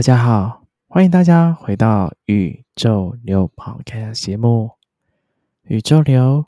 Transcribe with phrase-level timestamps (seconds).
[0.00, 4.70] 大家好，欢迎大家回到宇宙流 Podcast 节目。
[5.64, 6.46] 宇宙流，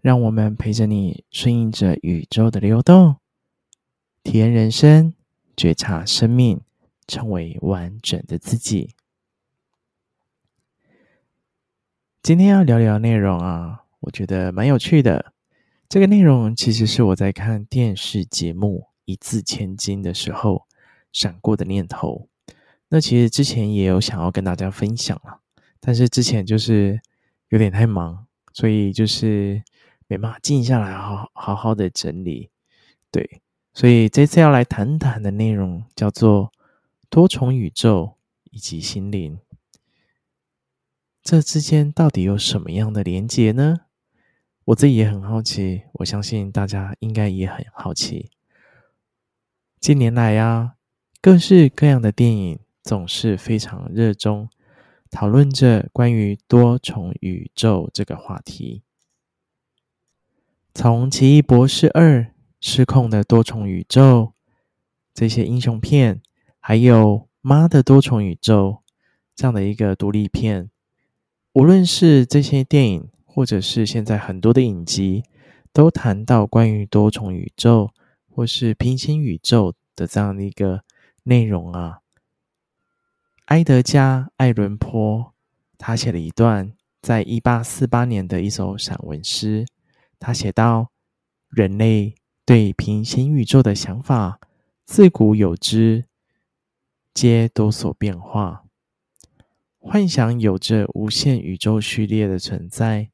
[0.00, 3.16] 让我们陪着你，顺应着宇宙的流动，
[4.22, 5.12] 体验人生，
[5.54, 6.62] 觉察生命，
[7.06, 8.94] 成为完整的自己。
[12.22, 15.34] 今天要聊聊内容啊，我觉得蛮有趣的。
[15.90, 20.66] 这个内容其实是我在看电视节目《一字千金》的时候
[21.12, 22.30] 闪过的念头。
[22.90, 25.40] 那其实之前也有想要跟大家分享了，
[25.78, 27.00] 但是之前就是
[27.50, 29.62] 有点太忙，所以就是
[30.06, 32.50] 没办法静下来好好好的整理。
[33.10, 33.42] 对，
[33.74, 36.50] 所以这次要来谈谈的内容叫做
[37.10, 38.16] 多重宇宙
[38.50, 39.38] 以及心灵，
[41.22, 43.80] 这之间到底有什么样的连结呢？
[44.64, 48.30] 我自己也很好奇，我相信大家应该也很好奇。
[49.78, 50.76] 近年来呀，
[51.20, 52.58] 各式各样的电影。
[52.88, 54.48] 总是非常热衷
[55.10, 58.82] 讨论着关于多重宇宙这个话题。
[60.72, 62.20] 从《奇异博士二》
[62.62, 64.32] 《失控的多重宇宙》
[65.12, 66.22] 这些英雄片，
[66.58, 67.04] 还有
[67.42, 68.78] 《妈的多重宇宙》
[69.36, 70.70] 这样的一个独立片，
[71.52, 75.24] 无论是这些电影，或者是现在很多的影集，
[75.74, 77.90] 都谈到关于多重宇宙
[78.30, 80.84] 或是平行宇宙的这样的一个
[81.24, 81.98] 内容啊。
[83.48, 85.32] 埃德加·爱伦坡，
[85.78, 89.64] 他写了一段，在一八四八年的一首散文诗。
[90.18, 90.90] 他写道
[91.48, 94.38] ：“人类对平行宇宙的想法，
[94.84, 96.04] 自古有之，
[97.14, 98.66] 皆多所变化，
[99.78, 103.08] 幻想有着无限宇宙序列的存在。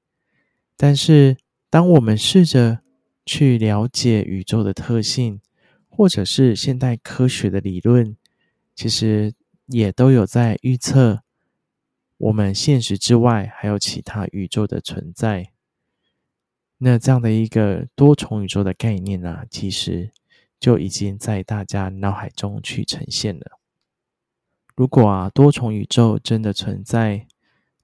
[0.76, 1.36] 但是，
[1.70, 2.80] 当我们试着
[3.24, 5.40] 去了解宇宙的特性，
[5.88, 8.16] 或者是现代科学的理论，
[8.74, 9.32] 其实。”
[9.66, 11.22] 也都有在预测
[12.18, 15.52] 我们现实之外还有其他宇宙的存在。
[16.78, 20.12] 那这样的一个多重宇宙的概念呢、其实
[20.60, 23.58] 就已经在大家脑海中去呈现了。
[24.76, 27.26] 如果啊，多重宇宙真的存在，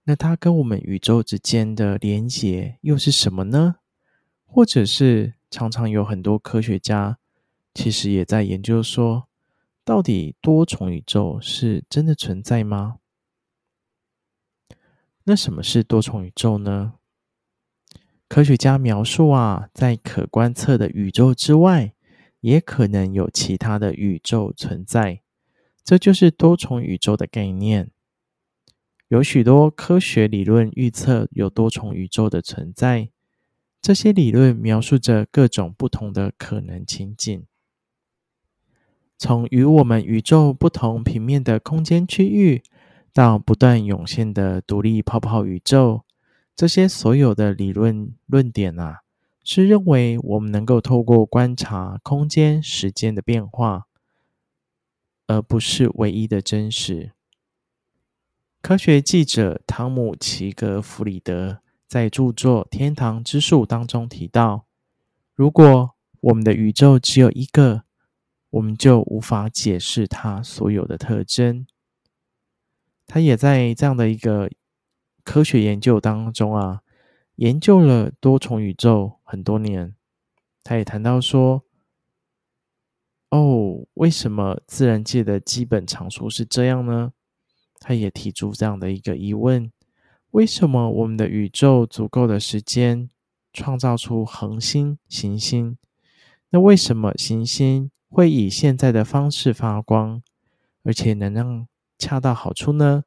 [0.04, 3.76] 那它跟我们宇宙之间的连结又是什么呢？
[4.44, 7.18] 或者是常常有很多科学家
[7.72, 9.29] 其实也在研究说。
[9.90, 12.98] 到底多重宇宙是真的存在吗？
[15.24, 16.92] 那什么是多重宇宙呢？
[18.28, 21.92] 科学家描述啊，在可观测的宇宙之外，
[22.38, 25.22] 也可能有其他的宇宙存在，
[25.82, 27.90] 这就是多重宇宙的概念。
[29.08, 33.10] 有许多科学理论预测有多重宇宙的存在，
[33.82, 37.44] 这些理论描述着各种不同的可能情景。
[39.20, 42.62] 从与我们宇宙不同平面的空间区域，
[43.12, 46.04] 到不断涌现的独立泡泡宇宙，
[46.56, 49.00] 这些所有的理论论点啊，
[49.44, 53.84] 是认为我们能够透过观察空间、时间的变化，
[55.26, 57.12] 而不是唯一的真实。
[58.62, 64.64] 科学记者汤姆·齐格弗里德在著作《天堂之树》当中提到，
[65.34, 65.90] 如果
[66.22, 67.84] 我们的宇宙只有一个，
[68.50, 71.66] 我们就无法解释它所有的特征。
[73.06, 74.50] 他也在这样的一个
[75.24, 76.82] 科学研究当中啊，
[77.36, 79.94] 研究了多重宇宙很多年。
[80.62, 81.64] 他也谈到说
[83.30, 87.12] ：“哦，为什么自然界的基本常数是这样呢？”
[87.80, 89.72] 他也提出这样的一个疑问：
[90.32, 93.08] 为什么我们的宇宙足够的时间
[93.52, 95.78] 创造出恒星、行星？
[96.50, 97.90] 那为什么行星？
[98.10, 100.20] 会以现在的方式发光，
[100.82, 103.04] 而且能让恰到好处呢？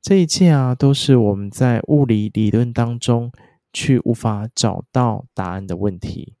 [0.00, 3.30] 这一切啊，都是我们在物理理论当中
[3.72, 6.34] 去无法找到答案的问题。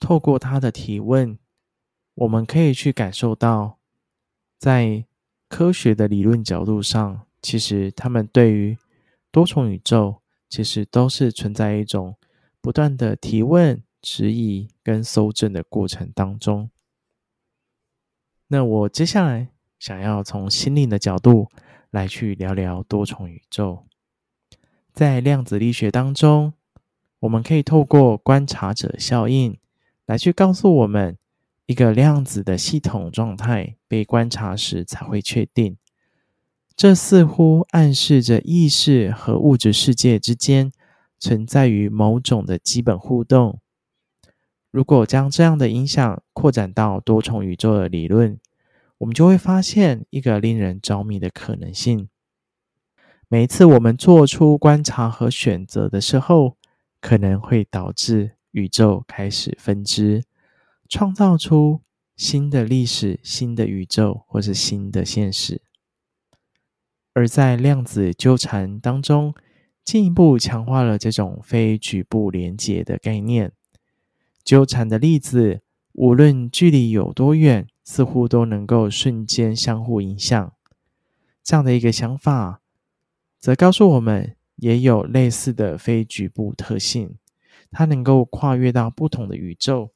[0.00, 1.38] 透过他的提问，
[2.14, 3.78] 我们可以去感受到，
[4.58, 5.04] 在
[5.48, 8.78] 科学的理论角度上，其实他们对于
[9.30, 12.16] 多重宇宙，其实都是存在一种
[12.60, 13.82] 不断的提问。
[14.04, 16.68] 质疑跟搜证的过程当中，
[18.48, 19.48] 那我接下来
[19.78, 21.48] 想要从心灵的角度
[21.90, 23.86] 来去聊聊多重宇宙。
[24.92, 26.52] 在量子力学当中，
[27.20, 29.58] 我们可以透过观察者效应
[30.04, 31.16] 来去告诉我们，
[31.64, 35.78] 一个量子的系统状态被观察时才会确定。
[36.76, 40.70] 这似乎暗示着意识和物质世界之间
[41.18, 43.60] 存在于某种的基本互动。
[44.74, 48.40] 如果将这样的影响扩展到多重宇宙的理论，
[48.98, 52.08] 我们就会发现一个令人着迷的可能性。
[53.28, 56.56] 每一次我们做出观察和选择的时候，
[57.00, 60.24] 可能会导致宇宙开始分支，
[60.88, 61.82] 创造出
[62.16, 65.62] 新的历史、新的宇宙或是新的现实。
[67.12, 69.36] 而在量子纠缠当中，
[69.84, 73.52] 进一步强化了这种非局部连结的概念。
[74.44, 75.62] 纠缠的粒子，
[75.92, 80.52] 无论距离有多远，似乎都能够瞬间相互影响。
[81.42, 82.60] 这样的一个想法，
[83.40, 87.16] 则告诉我们，也有类似的非局部特性，
[87.70, 89.92] 它能够跨越到不同的宇宙。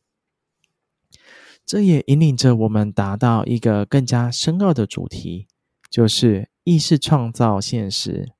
[1.67, 5.47] 这也引领着我们达到一个更加深奥的主题，
[5.91, 8.33] 就是意识创造现实。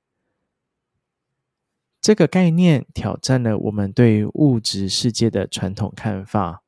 [2.01, 6.63] 这个概念挑战了我们对物质世界的传统看法。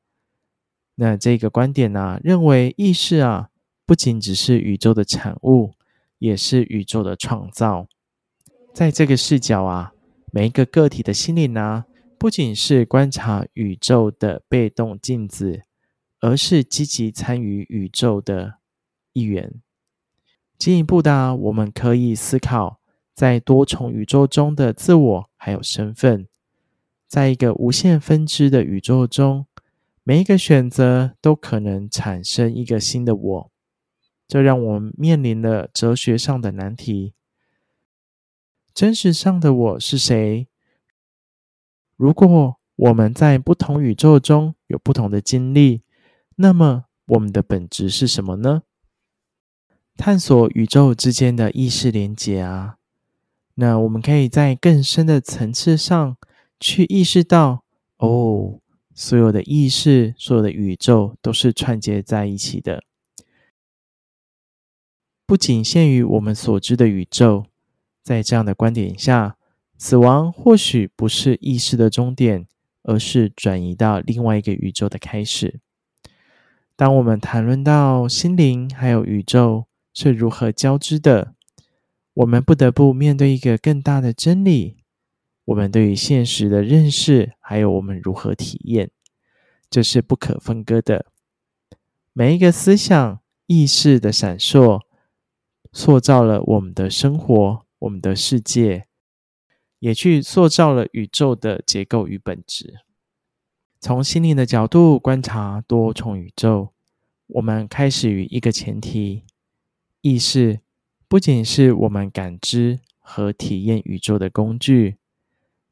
[0.95, 3.49] 那这个观点呢、认为意识啊，
[3.85, 5.71] 不仅只是宇宙的产物，
[6.19, 7.87] 也是宇宙的创造。
[8.73, 9.93] 在这个视角啊，
[10.31, 11.85] 每一个个体的心灵呢，
[12.19, 15.63] 不仅是观察宇宙的被动镜子，
[16.19, 18.55] 而是积极参与宇宙的
[19.13, 19.61] 一员。
[20.59, 22.80] 进一步的、我们可以思考，
[23.21, 26.27] 在多重宇宙中的自我还有身份，
[27.07, 29.45] 在一个无限分支的宇宙中。
[30.01, 33.51] 每一个选择都可能产生一个新的我，
[34.27, 37.13] 这让我们面临了哲学上的难题：
[38.73, 40.47] 真实上的我是谁？
[41.95, 45.83] 如果我们在不同宇宙中有不同的经历，
[46.37, 48.63] 那么我们的本质是什么呢？
[49.95, 52.79] 探索宇宙之间的意识连结啊，
[53.61, 56.17] 那我们可以在更深的层次上
[56.59, 57.63] 去意识到，
[57.97, 58.57] 哦。
[58.93, 62.83] 所有的意识，所有的宇宙都是串接在一起的，
[65.25, 67.45] 不仅限于我们所知的宇宙。
[68.03, 69.37] 在这样的观点下，
[69.77, 72.45] 死亡或许不是意识的终点，
[72.83, 75.61] 而是转移到另外一个宇宙的开始。
[76.75, 81.33] 当我们谈论到心灵还有宇宙是如何交织的，
[82.13, 84.77] 我们不得不面对一个更大的真理。
[85.45, 88.91] 我们对于现实的认识，还有我们如何体验，
[89.69, 91.07] 这是不可分割的。
[92.13, 94.81] 每一个思想意识的闪烁，
[95.73, 98.87] 塑造了我们的生活，我们的世界，
[99.79, 102.81] 也去塑造了宇宙的结构与本质。
[103.79, 106.73] 从心灵的角度观察多重宇宙，
[107.27, 109.23] 我们开始于一个前提：
[110.01, 110.59] 意识
[111.11, 114.95] 不仅是我们感知和体验宇宙的工具。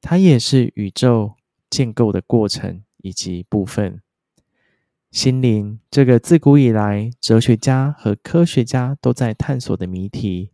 [0.02, 1.36] 它也是宇宙
[1.70, 4.02] 建构的过程以及部分。
[5.12, 10.52] 心灵这个自古以来哲学家和科学家都在探索的谜题，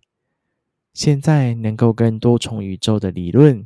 [0.93, 3.65] 现在能够跟多重宇宙的理论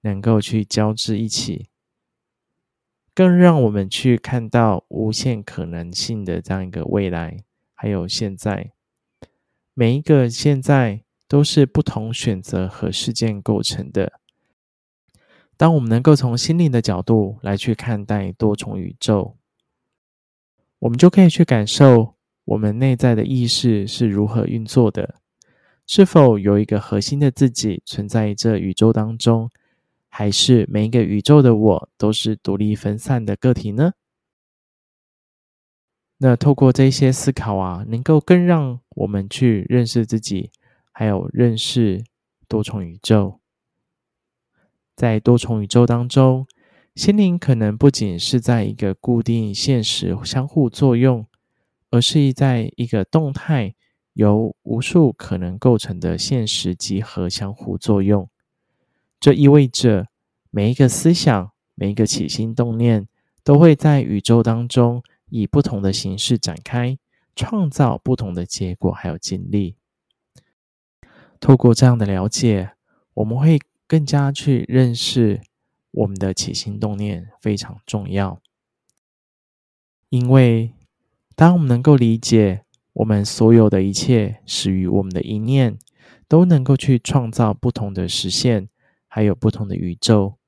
[0.00, 1.68] 能够去交织一起，
[3.14, 8.72] 更让我们去看到无限可能性的这样一个未来，还有现在，
[9.74, 14.20] 每一个现在都是不同选择和事件构成的。
[15.56, 19.36] 当我们能够从心灵的角度来去看待多重宇宙，
[20.78, 25.16] 我们就可以去感受我们内在的意识是如何运作的，
[25.86, 29.50] 是否有一个核心的自己存在这宇宙当中，
[30.08, 33.94] 还是每一个宇宙的我都是独立分散的个体呢？
[36.18, 40.50] 那透过这些思考啊，能够更让我们去认识自己，
[40.92, 42.04] 还有认识
[42.48, 43.40] 多重宇宙。
[44.96, 46.46] 在多重宇宙当中，
[46.94, 51.26] 心灵可能不仅是在一个固定现实相互作用，
[51.90, 53.74] 而是在一个动态
[54.12, 58.28] 由无数可能构成的现实集合相互作用。
[59.18, 60.06] 这意味着
[60.50, 63.08] 每一个思想、每一个起心动念，
[63.42, 66.96] 都会在宇宙当中以不同的形式展开，
[67.36, 69.76] 创造不同的结果还有经历。
[71.40, 72.72] 透过这样的了解，
[73.14, 73.58] 我们会。
[73.86, 75.42] 更加去认识
[75.90, 78.40] 我们的起心动念非常重要，
[80.08, 80.72] 因为
[81.36, 82.64] 当我们能够理解
[82.94, 85.78] 我们所有的一切始于我们的一念，
[86.26, 88.70] 都能够去创造不同的实现，
[89.06, 90.38] 还有不同的宇宙。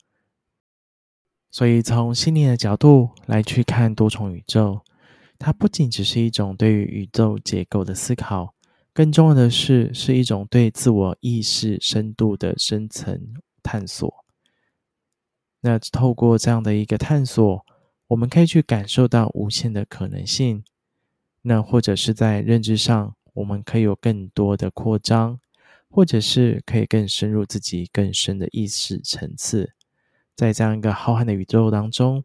[1.50, 4.81] 所以从心灵的角度来去看多重宇宙，
[5.38, 8.55] 它不仅只是一种对于宇宙结构的思考。
[8.93, 14.25] 更重要的是，是一种对自我意识深度的深层探索。
[15.61, 17.66] 那透过这样的一个探索，
[18.07, 20.64] 我们可以去感受到无限的可能性。
[21.43, 25.38] 那或者是在认知上，我们可以有更多的扩张，
[25.90, 29.75] 或者是可以更深入自己更深的意识层次，
[30.35, 32.25] 在这样一个浩瀚的宇宙当中，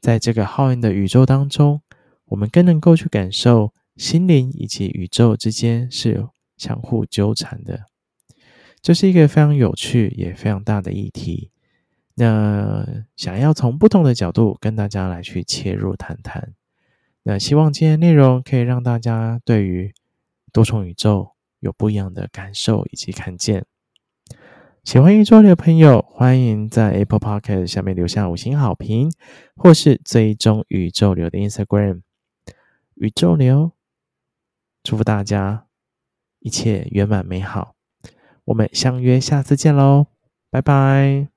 [0.00, 1.82] 在这个浩瀚的宇宙当中，
[2.26, 7.86] 我们更能够去感受心灵以及宇宙之间是相互纠缠的。
[8.80, 11.50] 这是一个非常有趣也非常大的议题。
[12.14, 16.54] 那想要从不同的角度跟大家来去切入谈谈。
[17.24, 19.92] 那希望今天内容可以让大家对于
[20.52, 23.66] 多重宇宙有不一样的感受以及看见。
[24.86, 29.10] 喜欢宇宙流的朋友，欢迎在 Apple Podcast 下面留下五星好评，
[29.56, 32.02] 或是追踪宇宙流的 Instagram。
[32.94, 33.72] 宇宙流，
[34.84, 35.66] 祝福大家
[36.38, 37.74] 一切圆满美好。
[38.44, 40.06] 我们相约下次见喽，
[40.50, 41.35] 拜拜。